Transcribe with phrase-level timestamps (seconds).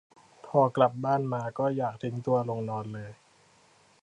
[0.47, 3.11] พอกลับบ้านมาก็อยากทิ้งตัวลงนอนเลย